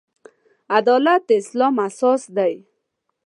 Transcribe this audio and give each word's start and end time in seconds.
عدالت 0.77 1.21
د 1.27 1.31
اسلام 1.41 1.75
اساس 1.87 2.21
دی. 2.37 2.53